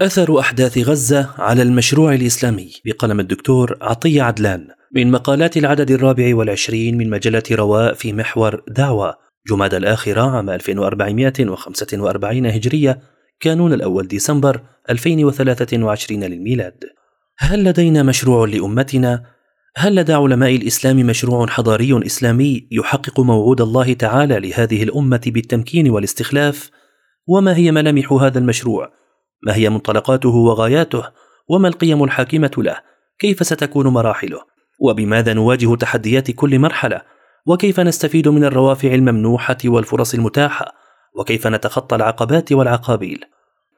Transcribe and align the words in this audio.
أثر 0.00 0.38
أحداث 0.40 0.78
غزة 0.78 1.30
على 1.38 1.62
المشروع 1.62 2.14
الإسلامي 2.14 2.72
بقلم 2.84 3.20
الدكتور 3.20 3.78
عطية 3.80 4.22
عدلان 4.22 4.68
من 4.94 5.10
مقالات 5.10 5.56
العدد 5.56 5.90
الرابع 5.90 6.36
والعشرين 6.36 6.98
من 6.98 7.10
مجلة 7.10 7.42
رواء 7.52 7.94
في 7.94 8.12
محور 8.12 8.62
دعوة 8.68 9.14
جماد 9.48 9.74
الآخرة 9.74 10.36
عام 10.36 10.50
1445 10.50 12.46
هجرية 12.46 13.00
كانون 13.40 13.72
الأول 13.72 14.08
ديسمبر 14.08 14.60
2023 14.90 16.24
للميلاد 16.24 16.84
هل 17.38 17.64
لدينا 17.64 18.02
مشروع 18.02 18.48
لأمتنا؟ 18.48 19.24
هل 19.76 19.94
لدى 19.94 20.12
علماء 20.12 20.56
الإسلام 20.56 20.96
مشروع 20.96 21.46
حضاري 21.46 22.06
إسلامي 22.06 22.68
يحقق 22.72 23.20
موعود 23.20 23.60
الله 23.60 23.92
تعالى 23.92 24.48
لهذه 24.48 24.82
الأمة 24.82 25.22
بالتمكين 25.26 25.90
والاستخلاف؟ 25.90 26.70
وما 27.26 27.56
هي 27.56 27.72
ملامح 27.72 28.12
هذا 28.12 28.38
المشروع؟ 28.38 29.03
ما 29.46 29.54
هي 29.54 29.70
منطلقاته 29.70 30.28
وغاياته؟ 30.28 31.02
وما 31.48 31.68
القيم 31.68 32.04
الحاكمة 32.04 32.50
له؟ 32.58 32.76
كيف 33.18 33.46
ستكون 33.46 33.88
مراحله؟ 33.88 34.40
وبماذا 34.80 35.32
نواجه 35.32 35.74
تحديات 35.74 36.30
كل 36.30 36.58
مرحلة؟ 36.58 37.00
وكيف 37.46 37.80
نستفيد 37.80 38.28
من 38.28 38.44
الروافع 38.44 38.94
الممنوحة 38.94 39.58
والفرص 39.64 40.14
المتاحة؟ 40.14 40.72
وكيف 41.18 41.46
نتخطى 41.46 41.96
العقبات 41.96 42.52
والعقابيل؟ 42.52 43.24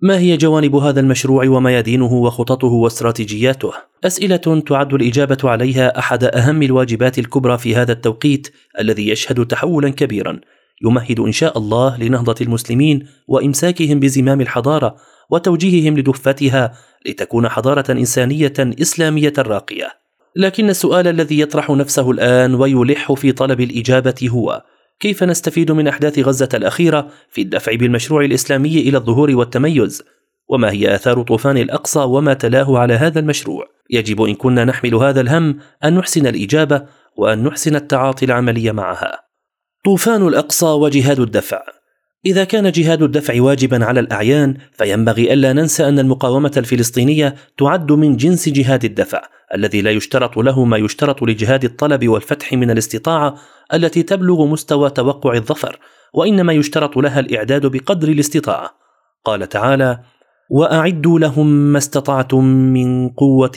ما 0.03 0.19
هي 0.19 0.37
جوانب 0.37 0.75
هذا 0.77 1.01
المشروع 1.01 1.49
وميادينه 1.49 2.13
وخططه 2.13 2.69
واستراتيجياته؟ 2.69 3.73
أسئلة 4.05 4.63
تعد 4.67 4.95
الإجابة 4.95 5.39
عليها 5.45 5.99
أحد 5.99 6.25
أهم 6.25 6.63
الواجبات 6.63 7.19
الكبرى 7.19 7.59
في 7.59 7.77
هذا 7.77 7.93
التوقيت 7.93 8.49
الذي 8.81 9.09
يشهد 9.09 9.47
تحولا 9.47 9.91
كبيرا 9.91 10.41
يمهد 10.83 11.21
إن 11.21 11.33
شاء 11.33 11.59
الله 11.59 11.99
لنهضة 11.99 12.35
المسلمين 12.41 13.07
وإمساكهم 13.29 14.01
بزمام 14.01 14.41
الحضارة 14.41 14.97
وتوجيههم 15.31 15.99
لدفتها 15.99 16.73
لتكون 17.07 17.49
حضارة 17.49 17.93
إنسانية 17.93 18.53
إسلامية 18.59 19.33
راقية. 19.39 19.89
لكن 20.37 20.71
السؤال 20.71 21.09
الذي 21.09 21.41
يطرح 21.41 21.71
نفسه 21.71 22.11
الآن 22.11 22.55
ويلح 22.55 23.13
في 23.13 23.33
طلب 23.33 23.61
الإجابة 23.61 24.29
هو: 24.29 24.63
كيف 25.01 25.25
نستفيد 25.25 25.73
من 25.73 25.89
أحداث 25.89 26.19
غزة 26.19 26.49
الأخيرة 26.55 27.09
في 27.31 27.43
الدفع 27.43 27.75
بالمشروع 27.75 28.25
الإسلامي 28.25 28.79
إلى 28.79 28.99
الظهور 28.99 29.37
والتميز؟ 29.37 30.03
وما 30.49 30.71
هي 30.71 30.95
آثار 30.95 31.23
طوفان 31.23 31.59
الأقصى 31.59 32.01
وما 32.01 32.35
تلاه 32.35 32.79
على 32.79 32.95
هذا 32.95 33.21
المشروع؟ 33.21 33.67
يجب 33.91 34.23
إن 34.23 34.35
كنا 34.35 34.65
نحمل 34.65 34.95
هذا 34.95 35.21
الهم 35.21 35.59
أن 35.85 35.95
نحسن 35.95 36.27
الإجابة 36.27 36.83
وأن 37.17 37.45
نحسن 37.45 37.77
التعاطي 37.77 38.25
العملي 38.25 38.73
معها. 38.73 39.21
طوفان 39.85 40.29
الأقصى 40.29 40.67
وجهاد 40.67 41.21
الدفع 41.21 41.63
إذا 42.27 42.45
كان 42.45 42.73
جهاد 42.73 43.03
الدفع 43.03 43.43
واجبا 43.43 43.85
على 43.85 44.01
الأعيان 44.01 44.57
فينبغي 44.73 45.33
ألا 45.33 45.53
ننسى 45.53 45.89
أن 45.89 45.99
المقاومة 45.99 46.53
الفلسطينية 46.57 47.35
تعد 47.59 47.93
من 47.93 48.17
جنس 48.17 48.49
جهاد 48.49 48.85
الدفع 48.85 49.23
الذي 49.55 49.83
لا 49.83 49.91
يشترط 49.91 50.37
له 50.37 50.65
ما 50.65 50.77
يشترط 50.77 51.23
لجهاد 51.23 51.65
الطلب 51.65 52.09
والفتح 52.09 52.53
من 52.53 52.71
الاستطاعة 52.71 53.35
التي 53.75 54.03
تبلغ 54.03 54.47
مستوى 54.47 54.91
توقع 54.91 55.35
الظفر 55.35 55.79
وإنما 56.15 56.53
يشترط 56.53 56.97
لها 56.97 57.21
الإعداد 57.21 57.67
بقدر 57.67 58.09
الاستطاعة. 58.09 58.71
قال 59.25 59.49
تعالى 59.49 60.01
وأعدوا 60.51 61.19
لهم 61.19 61.47
ما 61.47 61.79
استطعتم 61.79 62.45
من 62.45 63.09
قوة 63.09 63.53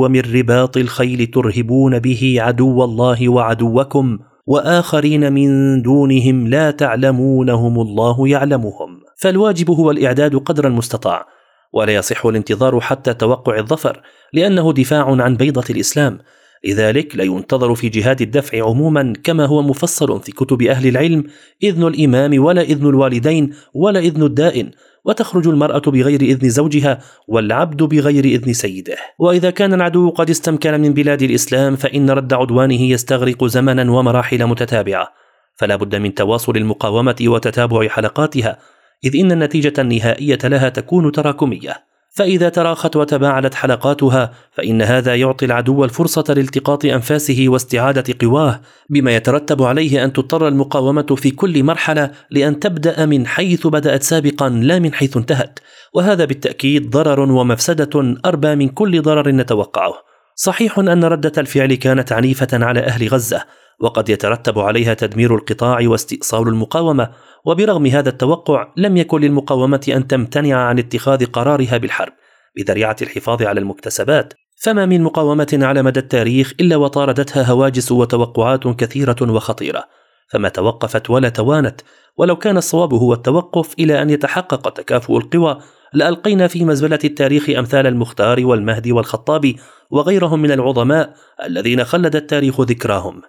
ومن 0.00 0.20
رباط 0.20 0.76
الخيل 0.76 1.26
ترهبون 1.26 1.98
به 1.98 2.36
عدو 2.38 2.84
الله 2.84 3.28
وعدوكم 3.28 4.18
وآخرين 4.46 5.32
من 5.32 5.82
دونهم 5.82 6.48
لا 6.48 6.70
تعلمونهم 6.70 7.80
الله 7.80 8.28
يعلمهم. 8.28 9.00
فالواجب 9.16 9.70
هو 9.70 9.90
الإعداد 9.90 10.36
قدر 10.36 10.66
المستطاع 10.66 11.26
ولا 11.72 11.94
يصح 11.94 12.26
الانتظار 12.26 12.80
حتى 12.80 13.14
توقع 13.14 13.58
الظفر 13.58 14.02
لأنه 14.32 14.72
دفاع 14.72 15.22
عن 15.22 15.36
بيضة 15.36 15.64
الإسلام. 15.70 16.18
لذلك 16.64 17.16
لا 17.16 17.24
ينتظر 17.24 17.74
في 17.74 17.88
جهاد 17.88 18.22
الدفع 18.22 18.64
عموما 18.64 19.12
كما 19.24 19.46
هو 19.46 19.62
مفصل 19.62 20.20
في 20.20 20.32
كتب 20.32 20.62
أهل 20.62 20.86
العلم 20.86 21.24
إذن 21.62 21.86
الإمام 21.86 22.44
ولا 22.44 22.62
إذن 22.62 22.86
الوالدين 22.86 23.54
ولا 23.74 24.00
إذن 24.00 24.22
الدائن. 24.22 24.70
وتخرج 25.04 25.48
المرأة 25.48 25.78
بغير 25.78 26.20
إذن 26.20 26.48
زوجها 26.48 26.98
والعبد 27.28 27.82
بغير 27.82 28.24
إذن 28.24 28.52
سيده. 28.52 28.96
وإذا 29.18 29.50
كان 29.50 29.74
العدو 29.74 30.10
قد 30.10 30.30
استمكن 30.30 30.80
من 30.80 30.92
بلاد 30.92 31.22
الإسلام 31.22 31.76
فإن 31.76 32.10
رد 32.10 32.32
عدوانه 32.32 32.82
يستغرق 32.82 33.44
زمنا 33.44 33.90
ومراحل 33.92 34.46
متتابعة. 34.46 35.08
فلا 35.56 35.76
بد 35.76 35.94
من 35.94 36.14
تواصل 36.14 36.56
المقاومة 36.56 37.16
وتتابع 37.22 37.88
حلقاتها 37.88 38.58
إذ 39.04 39.16
إن 39.16 39.32
النتيجة 39.32 39.72
النهائية 39.78 40.38
لها 40.44 40.68
تكون 40.68 41.12
تراكمية. 41.12 41.93
فإذا 42.14 42.48
تراخت 42.48 42.96
وتباعدت 42.96 43.54
حلقاتها 43.54 44.32
فإن 44.52 44.82
هذا 44.82 45.14
يعطي 45.14 45.46
العدو 45.46 45.84
الفرصة 45.84 46.24
لالتقاط 46.28 46.84
أنفاسه 46.84 47.44
واستعادة 47.48 48.14
قواه 48.20 48.60
بما 48.90 49.16
يترتب 49.16 49.62
عليه 49.62 50.04
أن 50.04 50.12
تضطر 50.12 50.48
المقاومة 50.48 51.16
في 51.16 51.30
كل 51.30 51.64
مرحلة 51.64 52.10
لأن 52.30 52.60
تبدأ 52.60 53.06
من 53.06 53.26
حيث 53.26 53.66
بدأت 53.66 54.02
سابقا 54.02 54.48
لا 54.48 54.78
من 54.78 54.94
حيث 54.94 55.16
انتهت. 55.16 55.58
وهذا 55.94 56.24
بالتأكيد 56.24 56.90
ضرر 56.90 57.20
ومفسدة 57.20 58.16
أربى 58.24 58.54
من 58.54 58.68
كل 58.68 59.02
ضرر 59.02 59.30
نتوقعه. 59.30 60.13
صحيح 60.34 60.78
أن 60.78 61.04
ردة 61.04 61.32
الفعل 61.38 61.74
كانت 61.74 62.12
عنيفة 62.12 62.48
على 62.52 62.80
أهل 62.80 63.08
غزة 63.08 63.44
وقد 63.80 64.08
يترتب 64.08 64.58
عليها 64.58 64.94
تدمير 64.94 65.34
القطاع 65.34 65.78
واستئصال 65.82 66.48
المقاومة 66.48 67.10
وبرغم 67.44 67.86
هذا 67.86 68.08
التوقع 68.08 68.72
لم 68.76 68.96
يكن 68.96 69.20
للمقاومة 69.20 69.86
أن 69.88 70.06
تمتنع 70.06 70.56
عن 70.56 70.78
اتخاذ 70.78 71.24
قرارها 71.26 71.76
بالحرب. 71.76 72.12
بذريعة 72.56 72.96
الحفاظ 73.02 73.42
على 73.42 73.60
المكتسبات 73.60 74.34
فما 74.62 74.86
من 74.86 75.02
مقاومة 75.02 75.58
على 75.62 75.82
مدى 75.82 76.00
التاريخ 76.00 76.52
إلا 76.60 76.76
وطاردتها 76.76 77.42
هواجس 77.42 77.92
وتوقعات 77.92 78.68
كثيرة 78.68 79.16
وخطيرة. 79.22 79.84
فما 80.30 80.48
توقفت 80.48 81.10
ولا 81.10 81.28
توانت 81.28 81.80
ولو 82.16 82.36
كان 82.36 82.56
الصواب 82.56 82.94
هو 82.94 83.12
التوقف 83.12 83.74
إلى 83.78 84.02
أن 84.02 84.10
يتحقق 84.10 84.68
تكافؤ 84.68 85.18
القوى 85.18 85.58
لألقينا 85.94 86.48
في 86.48 86.64
مزبلة 86.64 86.98
التاريخ 87.04 87.50
أمثال 87.50 87.86
المختار 87.86 88.46
والمهدي 88.46 88.92
والخطابي 88.92 89.56
وغيرهم 89.90 90.42
من 90.42 90.50
العظماء 90.50 91.14
الذين 91.44 91.84
خلد 91.84 92.16
التاريخ 92.16 92.60
ذكراهم. 92.60 93.22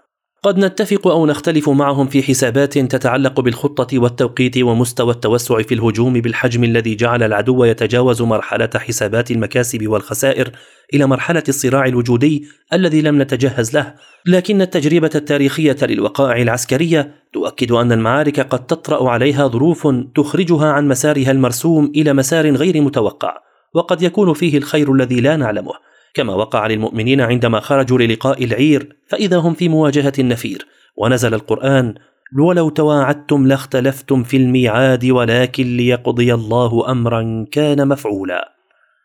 قد 0.45 0.57
نتفق 0.57 1.07
أو 1.07 1.25
نختلف 1.25 1.69
معهم 1.69 2.07
في 2.07 2.23
حسابات 2.23 2.77
تتعلق 2.77 3.39
بالخطة 3.41 3.99
والتوقيت 3.99 4.57
ومستوى 4.57 5.11
التوسع 5.11 5.61
في 5.61 5.73
الهجوم 5.73 6.13
بالحجم 6.13 6.63
الذي 6.63 6.95
جعل 6.95 7.23
العدو 7.23 7.63
يتجاوز 7.63 8.21
مرحلة 8.21 8.69
حسابات 8.75 9.31
المكاسب 9.31 9.87
والخسائر 9.87 10.51
إلى 10.93 11.05
مرحلة 11.05 11.43
الصراع 11.49 11.85
الوجودي 11.85 12.47
الذي 12.73 13.01
لم 13.01 13.21
نتجهز 13.21 13.73
له. 13.73 13.93
لكن 14.25 14.61
التجربة 14.61 15.09
التاريخية 15.15 15.77
للوقائع 15.81 16.41
العسكرية 16.41 17.15
تؤكد 17.33 17.71
أن 17.71 17.91
المعارك 17.91 18.39
قد 18.39 18.65
تطرأ 18.65 19.09
عليها 19.09 19.47
ظروف 19.47 19.87
تخرجها 20.15 20.67
عن 20.71 20.87
مسارها 20.87 21.31
المرسوم 21.31 21.91
إلى 21.95 22.13
مسار 22.13 22.51
غير 22.55 22.81
متوقع 22.81 23.37
وقد 23.73 24.01
يكون 24.01 24.33
فيه 24.33 24.57
الخير 24.57 24.93
الذي 24.93 25.21
لا 25.21 25.35
نعلمه. 25.35 25.94
كما 26.15 26.33
وقع 26.33 26.67
للمؤمنين 26.67 27.21
عندما 27.21 27.59
خرجوا 27.59 27.99
للقاء 27.99 28.43
العير 28.43 28.95
فإذا 29.07 29.37
هم 29.37 29.53
في 29.53 29.69
مواجهة 29.69 30.13
النفير. 30.19 30.65
ونزل 30.97 31.33
القرآن 31.33 31.95
ولو 32.39 32.69
تواعدتم 32.69 33.47
لاختلفتم 33.47 34.23
في 34.23 34.37
الميعاد 34.37 35.05
ولكن 35.05 35.77
ليقضي 35.77 36.33
الله 36.33 36.91
أمرا 36.91 37.45
كان 37.51 37.87
مفعولا. 37.87 38.51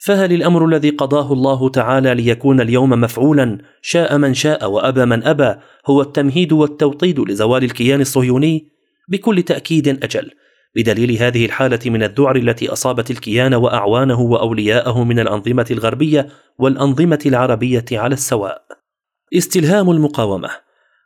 فهل 0.06 0.32
الأمر 0.32 0.64
الذي 0.64 0.90
قضاه 0.90 1.32
الله 1.32 1.68
تعالى 1.68 2.14
ليكون 2.14 2.60
اليوم 2.60 2.90
مفعولا؟ 2.90 3.58
شاء 3.82 4.18
من 4.18 4.34
شاء 4.34 4.70
وأبى 4.70 5.04
من 5.04 5.24
أبى. 5.24 5.54
هو 5.86 6.00
التمهيد 6.02 6.52
والتوطيد 6.52 7.20
لزوال 7.20 7.64
الكيان 7.64 8.00
الصهيوني؟ 8.00 8.68
بكل 9.08 9.42
تأكيد 9.42 9.88
أجل. 9.88 10.30
بدليل 10.76 11.12
هذه 11.22 11.46
الحالة 11.46 11.78
من 11.86 12.02
الذعر 12.02 12.36
التي 12.36 12.68
أصابت 12.68 13.10
الكيان 13.10 13.54
وأعوانه 13.54 14.20
وأولياءه 14.20 15.04
من 15.04 15.18
الأنظمة 15.18 15.66
الغربية 15.70 16.28
والأنظمة 16.58 17.18
العربية 17.26 17.84
على 17.92 18.12
السواء. 18.12 18.62
استلهام 19.36 19.90
المقاومة 19.90 20.50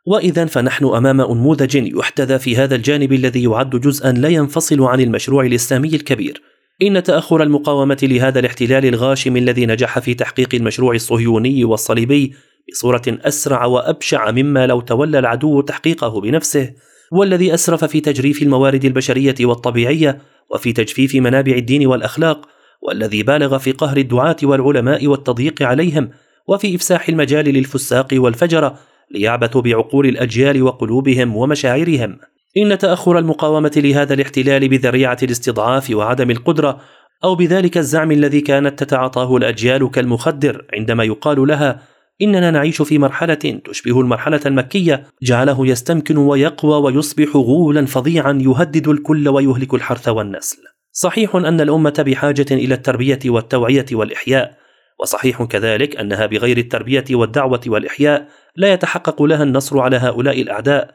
وإذا 0.07 0.45
فنحن 0.45 0.85
أمام 0.85 1.21
أنموذج 1.21 1.75
يحتذى 1.75 2.39
في 2.39 2.57
هذا 2.57 2.75
الجانب 2.75 3.13
الذي 3.13 3.43
يعد 3.43 3.69
جزءا 3.69 4.11
لا 4.11 4.29
ينفصل 4.29 4.83
عن 4.83 4.99
المشروع 4.99 5.45
الإسلامي 5.45 5.95
الكبير. 5.95 6.41
إن 6.81 7.03
تأخر 7.03 7.43
المقاومة 7.43 7.97
لهذا 8.03 8.39
الاحتلال 8.39 8.85
الغاشم 8.85 9.37
الذي 9.37 9.65
نجح 9.65 9.99
في 9.99 10.13
تحقيق 10.13 10.55
المشروع 10.55 10.95
الصهيوني 10.95 11.65
والصليبي 11.65 12.33
بصورة 12.71 13.03
أسرع 13.07 13.65
وأبشع 13.65 14.31
مما 14.31 14.67
لو 14.67 14.81
تولى 14.81 15.19
العدو 15.19 15.61
تحقيقه 15.61 16.21
بنفسه 16.21 16.73
والذي 17.11 17.53
أسرف 17.53 17.85
في 17.85 18.01
تجريف 18.01 18.41
الموارد 18.41 18.85
البشرية 18.85 19.35
والطبيعية 19.41 20.21
وفي 20.49 20.73
تجفيف 20.73 21.15
منابع 21.15 21.51
الدين 21.51 21.87
والأخلاق 21.87 22.47
والذي 22.81 23.23
بالغ 23.23 23.57
في 23.57 23.71
قهر 23.71 23.97
الدعاة 23.97 24.35
والعلماء 24.43 25.07
والتضييق 25.07 25.63
عليهم 25.63 26.09
وفي 26.47 26.75
إفساح 26.75 27.09
المجال 27.09 27.45
للفساق 27.45 28.07
والفجره 28.13 28.79
ليعبثوا 29.11 29.61
بعقول 29.61 30.05
الأجيال 30.05 30.63
وقلوبهم 30.63 31.35
ومشاعرهم. 31.35 32.17
إن 32.57 32.77
تأخر 32.77 33.19
المقاومة 33.19 33.71
لهذا 33.75 34.13
الاحتلال 34.13 34.69
بذريعة 34.69 35.17
الاستضعاف 35.23 35.89
وعدم 35.91 36.31
القدرة 36.31 36.81
أو 37.23 37.35
بذلك 37.35 37.77
الزعم 37.77 38.11
الذي 38.11 38.41
كانت 38.41 38.83
تتعاطاه 38.83 39.37
الأجيال 39.37 39.91
كالمخدر 39.91 40.65
عندما 40.73 41.03
يقال 41.03 41.47
لها 41.47 41.81
إننا 42.21 42.51
نعيش 42.51 42.81
في 42.81 42.97
مرحلة 42.97 43.59
تشبه 43.65 44.01
المرحلة 44.01 44.39
المكية 44.45 45.03
جعله 45.23 45.67
يستمكن 45.67 46.17
ويقوى 46.17 46.81
ويصبح 46.81 47.35
غولا 47.35 47.85
فظيعا 47.85 48.39
يهدد 48.41 48.87
الكل 48.87 49.29
ويهلك 49.29 49.73
الحرث 49.73 50.07
والنسل. 50.07 50.57
صحيح 50.91 51.35
أن 51.35 51.61
الأمة 51.61 52.03
بحاجة 52.07 52.45
إلى 52.51 52.73
التربية 52.73 53.19
والتوعية 53.25 53.85
والإحياء، 53.91 54.57
وصحيح 54.99 55.43
كذلك 55.43 55.97
أنها 55.97 56.25
بغير 56.25 56.57
التربية 56.57 57.05
والدعوة 57.11 57.61
والإحياء 57.67 58.27
لا 58.55 58.73
يتحقق 58.73 59.23
لها 59.23 59.43
النصر 59.43 59.79
على 59.79 59.97
هؤلاء 59.97 60.41
الأعداء، 60.41 60.91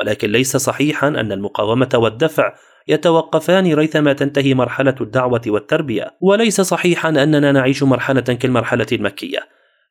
ولكن 0.00 0.30
ليس 0.32 0.56
صحيحا 0.56 1.08
أن 1.08 1.32
المقاومة 1.32 1.88
والدفع 1.94 2.54
يتوقفان 2.88 3.74
ريثما 3.74 4.12
تنتهي 4.12 4.54
مرحلة 4.54 4.94
الدعوة 5.00 5.42
والتربية، 5.46 6.10
وليس 6.20 6.60
صحيحا 6.60 7.08
أننا 7.08 7.52
نعيش 7.52 7.82
مرحلة 7.82 8.20
كالمرحلة 8.20 8.86
المكية، 8.92 9.38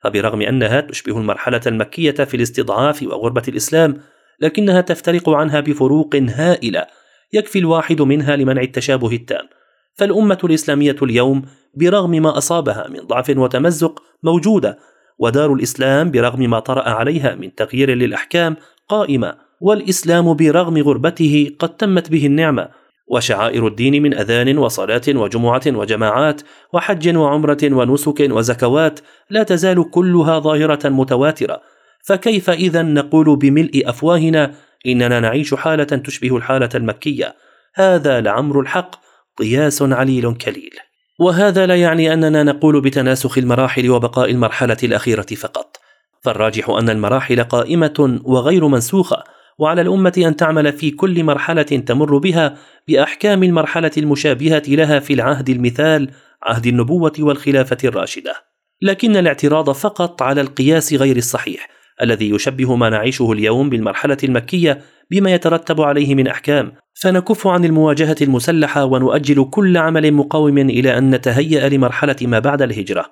فبرغم 0.03 0.41
أنها 0.41 0.81
تشبه 0.81 1.17
المرحلة 1.17 1.61
المكية 1.67 2.11
في 2.11 2.37
الاستضعاف 2.37 3.03
وغربة 3.03 3.43
الإسلام، 3.47 3.97
لكنها 4.39 4.81
تفترق 4.81 5.29
عنها 5.29 5.59
بفروق 5.59 6.15
هائلة 6.15 6.85
يكفي 7.33 7.59
الواحد 7.59 8.01
منها 8.01 8.35
لمنع 8.35 8.61
التشابه 8.61 9.11
التام. 9.11 9.47
فالأمة 9.95 10.37
الإسلامية 10.43 10.95
اليوم 11.01 11.41
برغم 11.75 12.11
ما 12.11 12.37
أصابها 12.37 12.87
من 12.89 12.99
ضعف 12.99 13.29
وتمزق 13.37 14.03
موجودة، 14.23 14.79
ودار 15.19 15.53
الإسلام 15.53 16.11
برغم 16.11 16.49
ما 16.49 16.59
طرأ 16.59 16.89
عليها 16.89 17.35
من 17.35 17.55
تغيير 17.55 17.89
للأحكام 17.95 18.55
قائمة، 18.87 19.35
والإسلام 19.61 20.33
برغم 20.33 20.77
غربته 20.77 21.51
قد 21.59 21.77
تمت 21.77 22.11
به 22.11 22.25
النعمة، 22.25 22.69
وشعائر 23.09 23.67
الدين 23.67 24.03
من 24.03 24.13
أذان 24.13 24.57
وصلاة 24.57 25.01
وجمعة 25.07 25.61
وجماعات 25.67 26.41
وحج 26.73 27.17
وعمرة 27.17 27.57
ونسك 27.63 28.19
وزكوات 28.19 28.99
لا 29.29 29.43
تزال 29.43 29.91
كلها 29.91 30.39
ظاهرة 30.39 30.89
متواترة. 30.89 31.61
فكيف 32.05 32.49
إذا 32.49 32.81
نقول 32.81 33.35
بملء 33.35 33.83
أفواهنا 33.85 34.51
إننا 34.85 35.19
نعيش 35.19 35.53
حالة 35.53 35.83
تشبه 35.83 36.37
الحالة 36.37 36.69
المكية؟ 36.75 37.35
هذا 37.75 38.21
لعمر 38.21 38.59
الحق 38.59 38.95
قياس 39.37 39.81
عليل 39.81 40.33
كليل. 40.33 40.73
وهذا 41.19 41.65
لا 41.65 41.75
يعني 41.75 42.13
أننا 42.13 42.43
نقول 42.43 42.81
بتناسخ 42.81 43.37
المراحل 43.37 43.89
وبقاء 43.89 44.31
المرحلة 44.31 44.77
الأخيرة 44.83 45.35
فقط. 45.37 45.77
فالراجح 46.21 46.69
أن 46.69 46.89
المراحل 46.89 47.43
قائمة 47.43 48.19
وغير 48.23 48.67
منسوخة. 48.67 49.23
وعلى 49.59 49.81
الأمة 49.81 50.13
أن 50.17 50.35
تعمل 50.35 50.73
في 50.73 50.91
كل 50.91 51.23
مرحلة 51.23 51.63
تمر 51.63 52.17
بها 52.17 52.57
بأحكام 52.87 53.43
المرحلة 53.43 53.91
المشابهة 53.97 54.63
لها 54.67 54.99
في 54.99 55.13
العهد 55.13 55.49
المثال 55.49 56.09
عهد 56.43 56.67
النبوة 56.67 57.13
والخلافة 57.19 57.77
الراشدة. 57.83 58.33
لكن 58.81 59.17
الاعتراض 59.17 59.69
فقط 59.69 60.21
على 60.21 60.41
القياس 60.41 60.93
غير 60.93 61.17
الصحيح 61.17 61.69
الذي 62.01 62.29
يشبه 62.29 62.75
ما 62.75 62.89
نعيشه 62.89 63.31
اليوم 63.31 63.69
بالمرحلة 63.69 64.17
المكية 64.23 64.81
بما 65.11 65.33
يترتب 65.33 65.81
عليه 65.81 66.15
من 66.15 66.27
أحكام، 66.27 66.71
فنكف 67.01 67.47
عن 67.47 67.65
المواجهة 67.65 68.15
المسلحة 68.21 68.85
ونؤجل 68.85 69.45
كل 69.51 69.77
عمل 69.77 70.13
مقاوم 70.13 70.57
إلى 70.57 70.97
أن 70.97 71.15
نتهيأ 71.15 71.69
لمرحلة 71.69 72.15
ما 72.21 72.39
بعد 72.39 72.61
الهجرة. 72.61 73.05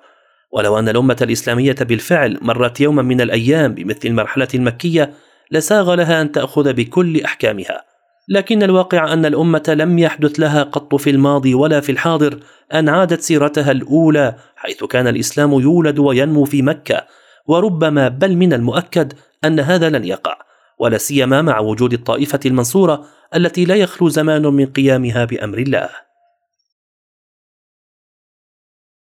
ولو 0.52 0.78
أن 0.78 0.88
الأمة 0.88 1.16
الإسلامية 1.22 1.76
بالفعل 1.80 2.38
مرت 2.42 2.80
يوما 2.80 3.02
من 3.02 3.20
الأيام 3.20 3.74
بمثل 3.74 4.08
المرحلة 4.08 4.48
المكية 4.54 5.12
لساغ 5.50 5.94
لها 5.94 6.22
أن 6.22 6.32
تأخذ 6.32 6.72
بكل 6.72 7.20
أحكامها 7.24 7.84
لكن 8.28 8.62
الواقع 8.62 9.12
أن 9.12 9.26
الأمة 9.26 9.62
لم 9.68 9.98
يحدث 9.98 10.40
لها 10.40 10.62
قط 10.62 10.94
في 10.94 11.10
الماضي 11.10 11.54
ولا 11.54 11.80
في 11.80 11.92
الحاضر 11.92 12.40
أن 12.74 12.88
عادت 12.88 13.20
سيرتها 13.20 13.70
الأولى 13.70 14.34
حيث 14.56 14.84
كان 14.84 15.06
الإسلام 15.06 15.52
يولد 15.52 15.98
وينمو 15.98 16.44
في 16.44 16.62
مكة 16.62 17.06
وربما 17.46 18.08
بل 18.08 18.36
من 18.36 18.52
المؤكد 18.52 19.12
أن 19.44 19.60
هذا 19.60 19.90
لن 19.90 20.04
يقع 20.04 20.38
ولا 20.78 20.98
سيما 20.98 21.42
مع 21.42 21.58
وجود 21.58 21.92
الطائفة 21.92 22.40
المنصورة 22.46 23.06
التي 23.34 23.64
لا 23.64 23.74
يخلو 23.74 24.08
زمان 24.08 24.42
من 24.42 24.66
قيامها 24.66 25.24
بأمر 25.24 25.58
الله. 25.58 25.88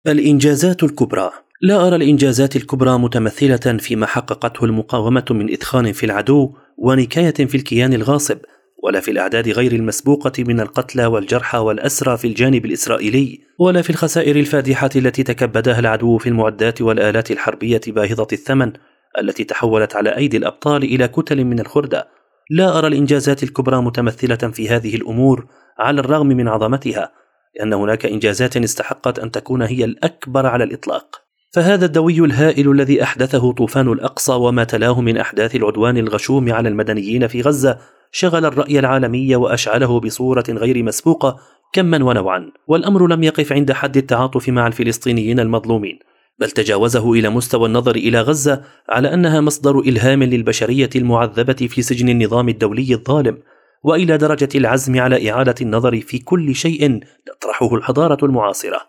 الإنجازات 0.06 0.82
الكبرى 0.82 1.30
لا 1.64 1.86
أرى 1.86 1.96
الإنجازات 1.96 2.56
الكبرى 2.56 2.98
متمثلة 2.98 3.78
فيما 3.78 4.06
حققته 4.06 4.64
المقاومة 4.64 5.24
من 5.30 5.52
إثخان 5.52 5.92
في 5.92 6.06
العدو 6.06 6.54
ونكاية 6.78 7.34
في 7.34 7.54
الكيان 7.54 7.92
الغاصب 7.92 8.38
ولا 8.82 9.00
في 9.00 9.10
الأعداد 9.10 9.48
غير 9.48 9.72
المسبوقة 9.72 10.32
من 10.38 10.60
القتلى 10.60 11.06
والجرحى 11.06 11.58
والأسرى 11.58 12.16
في 12.16 12.26
الجانب 12.26 12.64
الإسرائيلي 12.64 13.40
ولا 13.58 13.82
في 13.82 13.90
الخسائر 13.90 14.36
الفادحة 14.36 14.90
التي 14.96 15.22
تكبدها 15.22 15.78
العدو 15.78 16.18
في 16.18 16.28
المعدات 16.28 16.82
والآلات 16.82 17.30
الحربية 17.30 17.80
باهظة 17.86 18.28
الثمن 18.32 18.72
التي 19.18 19.44
تحولت 19.44 19.96
على 19.96 20.16
أيدي 20.16 20.36
الأبطال 20.36 20.82
إلى 20.82 21.08
كتل 21.08 21.44
من 21.44 21.60
الخردة. 21.60 22.08
لا 22.50 22.78
أرى 22.78 22.86
الإنجازات 22.86 23.42
الكبرى 23.42 23.82
متمثلة 23.82 24.50
في 24.50 24.68
هذه 24.68 24.96
الأمور 24.96 25.46
على 25.78 26.00
الرغم 26.00 26.26
من 26.26 26.48
عظمتها 26.48 27.12
لأن 27.56 27.72
هناك 27.72 28.06
إنجازات 28.06 28.56
استحقت 28.56 29.18
أن 29.18 29.30
تكون 29.30 29.62
هي 29.62 29.84
الأكبر 29.84 30.46
على 30.46 30.64
الإطلاق. 30.64 31.21
فهذا 31.52 31.84
الدوي 31.84 32.18
الهائل 32.18 32.70
الذي 32.70 33.02
أحدثه 33.02 33.52
طوفان 33.52 33.88
الأقصى 33.92 34.32
وما 34.32 34.64
تلاه 34.64 35.00
من 35.00 35.16
أحداث 35.16 35.56
العدوان 35.56 35.96
الغشوم 35.96 36.52
على 36.52 36.68
المدنيين 36.68 37.26
في 37.26 37.42
غزة 37.42 37.78
شغل 38.12 38.44
الرأي 38.44 38.78
العالمي 38.78 39.36
وأشعله 39.36 40.00
بصورة 40.00 40.44
غير 40.48 40.82
مسبوقة 40.82 41.36
كما 41.72 42.04
ونوعا 42.04 42.52
والأمر 42.66 43.06
لم 43.06 43.22
يقف 43.22 43.52
عند 43.52 43.72
حد 43.72 43.96
التعاطف 43.96 44.48
مع 44.48 44.66
الفلسطينيين 44.66 45.40
المظلومين 45.40 45.98
بل 46.38 46.50
تجاوزه 46.50 47.12
إلى 47.12 47.30
مستوى 47.30 47.66
النظر 47.66 47.96
إلى 47.96 48.20
غزة 48.20 48.62
على 48.88 49.14
أنها 49.14 49.40
مصدر 49.40 49.78
إلهام 49.78 50.22
للبشرية 50.22 50.90
المعذبة 50.96 51.52
في 51.52 51.82
سجن 51.82 52.08
النظام 52.08 52.48
الدولي 52.48 52.94
الظالم 52.94 53.38
وإلى 53.82 54.16
درجة 54.16 54.48
العزم 54.54 55.00
على 55.00 55.30
إعادة 55.30 55.54
النظر 55.60 56.00
في 56.00 56.18
كل 56.18 56.54
شيء 56.54 57.00
تطرحه 57.26 57.74
الحضارة 57.74 58.24
المعاصرة. 58.24 58.80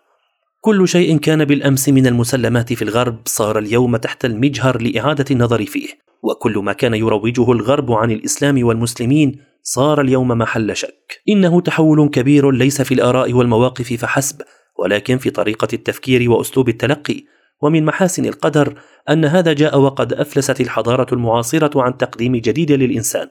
كل 0.64 0.88
شيء 0.88 1.18
كان 1.18 1.44
بالأمس 1.44 1.88
من 1.88 2.06
المسلمات 2.06 2.72
في 2.72 2.82
الغرب 2.82 3.16
صار 3.24 3.58
اليوم 3.58 3.96
تحت 3.96 4.24
المجهر 4.24 4.82
لإعادة 4.82 5.24
النظر 5.30 5.64
فيه. 5.64 5.88
وكل 6.22 6.58
ما 6.58 6.72
كان 6.72 6.94
يروجه 6.94 7.52
الغرب 7.52 7.92
عن 7.92 8.10
الإسلام 8.10 8.66
والمسلمين 8.66 9.40
صار 9.62 10.00
اليوم 10.00 10.28
محل 10.28 10.76
شك. 10.76 11.22
إنه 11.28 11.60
تحول 11.60 12.08
كبير 12.08 12.50
ليس 12.50 12.82
في 12.82 12.94
الآراء 12.94 13.32
والمواقف 13.32 13.92
فحسب 13.92 14.42
ولكن 14.78 15.18
في 15.18 15.30
طريقة 15.30 15.68
التفكير 15.72 16.30
وأسلوب 16.30 16.68
التلقي 16.68 17.24
ومن 17.62 17.84
محاسن 17.84 18.24
القدر 18.24 18.74
أن 19.10 19.24
هذا 19.24 19.52
جاء 19.52 19.78
وقد 19.78 20.12
أفلست 20.12 20.60
الحضارة 20.60 21.14
المعاصرة 21.14 21.82
عن 21.82 21.96
تقديم 21.96 22.36
جديد 22.36 22.72
للإنسان 22.72 23.28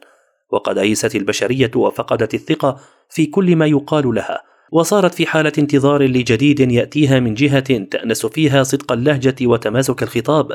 وقد 0.52 0.78
أيست 0.78 1.16
البشرية 1.16 1.72
وفقدت 1.76 2.34
الثقة 2.34 2.80
في 3.10 3.26
كل 3.26 3.56
ما 3.56 3.66
يقال 3.66 4.16
لها 4.16 4.53
وصارت 4.74 5.14
في 5.14 5.26
حالة 5.26 5.52
انتظار 5.58 6.04
لجديد 6.04 6.60
يأتيها 6.60 7.20
من 7.20 7.34
جهة 7.34 7.78
تأنس 7.78 8.26
فيها 8.26 8.64
صدق 8.64 8.92
اللهجة 8.92 9.36
وتماسك 9.42 10.04
الخطاب، 10.04 10.48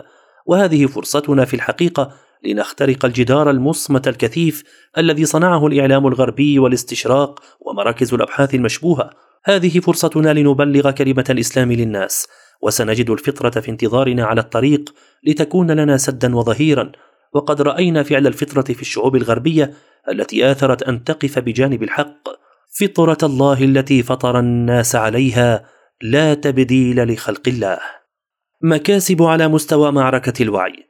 وهذه 0.46 0.86
فرصتنا 0.86 1.44
في 1.44 1.54
الحقيقة 1.54 2.12
لنخترق 2.44 3.04
الجدار 3.04 3.50
المصمت 3.50 4.08
الكثيف 4.08 4.64
الذي 4.98 5.24
صنعه 5.24 5.66
الإعلام 5.66 6.06
الغربي 6.06 6.58
والاستشراق 6.58 7.40
ومراكز 7.60 8.14
الأبحاث 8.14 8.54
المشبوهة. 8.54 9.10
هذه 9.44 9.80
فرصتنا 9.80 10.32
لنبلغ 10.34 10.90
كلمة 10.90 11.24
الإسلام 11.30 11.72
للناس، 11.72 12.28
وسنجد 12.62 13.10
الفطرة 13.10 13.60
في 13.60 13.70
انتظارنا 13.70 14.24
على 14.24 14.40
الطريق 14.40 14.94
لتكون 15.26 15.70
لنا 15.70 15.96
سدا 15.96 16.36
وظهيرا، 16.36 16.92
وقد 17.34 17.62
رأينا 17.62 18.02
فعل 18.02 18.26
الفطرة 18.26 18.74
في 18.74 18.82
الشعوب 18.82 19.16
الغربية 19.16 19.72
التي 20.12 20.50
آثرت 20.50 20.82
أن 20.82 21.04
تقف 21.04 21.38
بجانب 21.38 21.82
الحق. 21.82 22.47
فطرة 22.68 23.18
الله 23.22 23.64
التي 23.64 24.02
فطر 24.02 24.38
الناس 24.38 24.96
عليها 24.96 25.64
لا 26.02 26.34
تبديل 26.34 27.12
لخلق 27.12 27.48
الله. 27.48 27.78
مكاسب 28.62 29.22
على 29.22 29.48
مستوى 29.48 29.92
معركة 29.92 30.42
الوعي. 30.42 30.88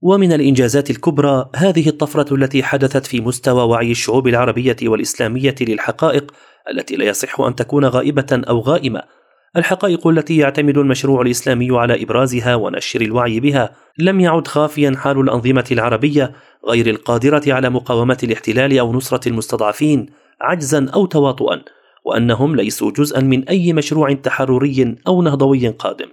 ومن 0.00 0.32
الإنجازات 0.32 0.90
الكبرى 0.90 1.50
هذه 1.56 1.88
الطفرة 1.88 2.34
التي 2.34 2.62
حدثت 2.62 3.06
في 3.06 3.20
مستوى 3.20 3.62
وعي 3.62 3.90
الشعوب 3.90 4.28
العربية 4.28 4.76
والإسلامية 4.82 5.54
للحقائق 5.60 6.32
التي 6.70 6.96
لا 6.96 7.04
يصح 7.04 7.40
أن 7.40 7.54
تكون 7.54 7.84
غائبة 7.84 8.42
أو 8.48 8.60
غائمة. 8.60 9.02
الحقائق 9.56 10.06
التي 10.06 10.36
يعتمد 10.36 10.78
المشروع 10.78 11.22
الإسلامي 11.22 11.78
على 11.78 12.02
إبرازها 12.02 12.54
ونشر 12.54 13.00
الوعي 13.00 13.40
بها 13.40 13.76
لم 13.98 14.20
يعد 14.20 14.48
خافيا 14.48 14.92
حال 14.96 15.20
الأنظمة 15.20 15.64
العربية 15.72 16.32
غير 16.68 16.86
القادرة 16.86 17.42
على 17.46 17.70
مقاومة 17.70 18.18
الاحتلال 18.22 18.78
أو 18.78 18.92
نصرة 18.92 19.28
المستضعفين. 19.28 20.06
عجزا 20.40 20.90
أو 20.94 21.06
تواطؤا 21.06 21.62
وأنهم 22.04 22.56
ليسوا 22.56 22.90
جزءا 22.90 23.20
من 23.20 23.48
أي 23.48 23.72
مشروع 23.72 24.12
تحرري 24.12 24.96
أو 25.06 25.22
نهضوي 25.22 25.68
قادم. 25.68 26.08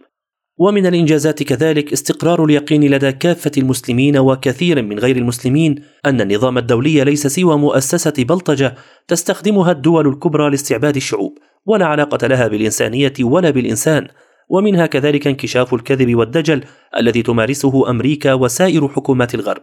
ومن 0.58 0.86
الإنجازات 0.86 1.44
كذلك 1.44 1.94
استقرار 1.94 2.46
اليقين 2.46 2.92
لدى 2.92 3.12
كافة 3.12 3.52
المسلمين 3.58 4.18
وكثير 4.18 4.82
من 4.82 5.00
غير 5.00 5.16
المسلمين 5.18 5.84
أن 6.06 6.22
النظام 6.22 6.58
الدولي 6.58 7.04
ليس 7.04 7.28
سوى 7.28 7.58
مؤسسة 7.58 8.14
بلطجة 8.18 8.76
تستخدمها 9.08 9.72
الدول 9.72 10.08
الكبرى 10.08 10.50
لاستعباد 10.50 10.96
الشعوب 10.96 11.38
ولا 11.66 11.86
علاقة 11.86 12.28
لها 12.28 12.48
بالإنسانية 12.48 13.14
ولا 13.22 13.50
بالإنسان. 13.50 14.08
ومنها 14.50 14.86
كذلك 14.86 15.28
انكشاف 15.28 15.74
الكذب 15.74 16.16
والدجل 16.16 16.64
الذي 16.98 17.22
تمارسه 17.22 17.90
أمريكا 17.90 18.34
وسائر 18.34 18.88
حكومات 18.88 19.36
الغرب. 19.36 19.62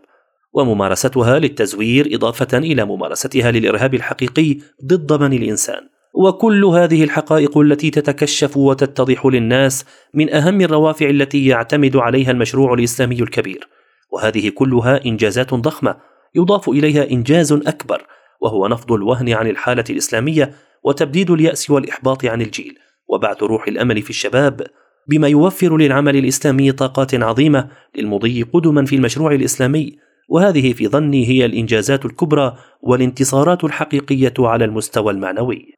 وممارستها 0.52 1.38
للتزوير 1.38 2.08
إضافة 2.12 2.58
إلى 2.58 2.84
ممارستها 2.84 3.50
للإرهاب 3.50 3.94
الحقيقي 3.94 4.58
ضد 4.84 5.12
بني 5.12 5.36
الإنسان. 5.36 5.80
وكل 6.14 6.64
هذه 6.64 7.04
الحقائق 7.04 7.58
التي 7.58 7.90
تتكشف 7.90 8.56
وتتضح 8.56 9.26
للناس 9.26 9.84
من 10.14 10.34
أهم 10.34 10.60
الروافع 10.60 11.10
التي 11.10 11.46
يعتمد 11.46 11.96
عليها 11.96 12.30
المشروع 12.30 12.74
الإسلامي 12.74 13.22
الكبير. 13.22 13.68
وهذه 14.12 14.48
كلها 14.48 15.04
إنجازات 15.06 15.54
ضخمة 15.54 15.96
يضاف 16.34 16.68
إليها 16.68 17.10
إنجاز 17.10 17.52
أكبر 17.52 18.02
وهو 18.40 18.66
نفض 18.68 18.92
الوهن 18.92 19.32
عن 19.32 19.46
الحالة 19.46 19.84
الإسلامية 19.90 20.54
وتبديد 20.84 21.30
اليأس 21.30 21.70
والإحباط 21.70 22.24
عن 22.24 22.42
الجيل. 22.42 22.78
وبعث 23.08 23.42
روح 23.42 23.68
الأمل 23.68 24.02
في 24.02 24.10
الشباب 24.10 24.66
بما 25.08 25.28
يوفر 25.28 25.76
للعمل 25.76 26.16
الإسلامي 26.16 26.72
طاقات 26.72 27.14
عظيمة 27.14 27.68
للمضي 27.96 28.42
قدما 28.42 28.84
في 28.84 28.96
المشروع 28.96 29.32
الإسلامي 29.32 29.98
وهذه 30.32 30.72
في 30.72 30.88
ظني 30.88 31.28
هي 31.28 31.44
الإنجازات 31.44 32.04
الكبرى 32.04 32.56
والانتصارات 32.82 33.64
الحقيقية 33.64 34.34
على 34.38 34.64
المستوى 34.64 35.12
المعنوي. 35.12 35.74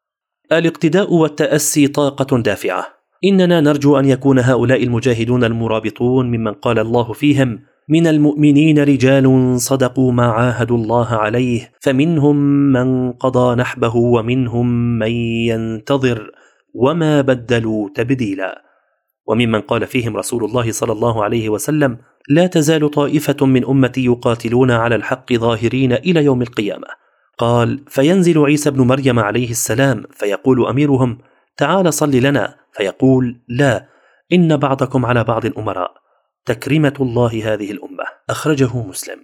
الاقتداء 0.52 1.14
والتأسي 1.14 1.88
طاقة 1.88 2.38
دافعة. 2.38 2.86
إننا 3.24 3.60
نرجو 3.60 3.98
أن 3.98 4.04
يكون 4.04 4.38
هؤلاء 4.38 4.82
المجاهدون 4.82 5.44
المرابطون 5.44 6.26
ممن 6.26 6.52
قال 6.52 6.78
الله 6.78 7.12
فيهم 7.12 7.60
من 7.88 8.06
المؤمنين 8.06 8.78
رجال 8.78 9.56
صدقوا 9.60 10.12
ما 10.12 10.26
عاهدوا 10.26 10.76
الله 10.76 11.06
عليه 11.06 11.72
فمنهم 11.80 12.36
من 12.72 13.12
قضى 13.12 13.54
نحبه 13.54 13.96
ومنهم 13.96 14.98
من 14.98 15.10
ينتظر 15.50 16.30
وما 16.74 17.20
بدلوا 17.20 17.88
تبديلا. 17.94 18.62
وممن 19.26 19.60
قال 19.60 19.86
فيهم 19.86 20.16
رسول 20.16 20.44
الله 20.44 20.72
صلى 20.72 20.92
الله 20.92 21.24
عليه 21.24 21.48
وسلم 21.48 21.98
لا 22.28 22.46
تزال 22.46 22.90
طائفة 22.90 23.46
من 23.46 23.64
أمتي 23.64 24.04
يقاتلون 24.04 24.70
على 24.70 24.94
الحق 24.94 25.32
ظاهرين 25.32 25.92
إلى 25.92 26.24
يوم 26.24 26.42
القيامة. 26.42 26.86
قال 27.38 27.84
فينزل 27.88 28.38
عيسى 28.38 28.70
بن 28.70 28.80
مريم 28.80 29.18
عليه 29.18 29.50
السلام 29.50 30.04
فيقول 30.10 30.66
أميرهم 30.66 31.18
تعال 31.56 31.94
صل 31.94 32.10
لنا 32.10 32.54
فيقول 32.72 33.40
لا 33.48 33.88
إن 34.32 34.56
بعضكم 34.56 35.06
على 35.06 35.24
بعض 35.24 35.58
أمراء 35.58 35.94
تكرمه 36.44 36.94
الله 37.00 37.54
هذه 37.54 37.70
الأمة. 37.70 38.04
أخرجه 38.30 38.76
مسلم. 38.76 39.18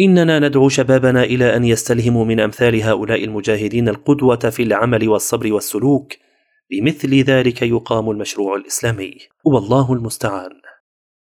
إننا 0.00 0.38
ندعو 0.38 0.68
شبابنا 0.68 1.24
إلى 1.24 1.56
أن 1.56 1.64
يستلهموا 1.64 2.24
من 2.24 2.40
أمثال 2.40 2.82
هؤلاء 2.82 3.24
المجاهدين 3.24 3.88
القدوة 3.88 4.36
في 4.36 4.62
العمل 4.62 5.08
والصبر 5.08 5.52
والسلوك 5.52 6.12
بمثل 6.70 7.14
ذلك 7.14 7.62
يقام 7.62 8.10
المشروع 8.10 8.56
الإسلامي. 8.56 9.18
والله 9.44 9.92
المستعان. 9.92 10.50